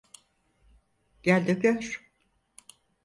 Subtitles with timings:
[1.23, 2.01] Gel de gör.